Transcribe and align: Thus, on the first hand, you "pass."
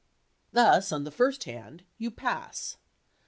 Thus, 0.51 0.91
on 0.91 1.03
the 1.03 1.11
first 1.11 1.43
hand, 1.43 1.83
you 1.99 2.09
"pass." 2.09 2.77